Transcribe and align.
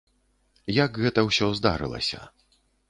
Як 0.79 0.91
гэта 1.03 1.27
ўсё 1.29 1.51
здарылася. 1.61 2.19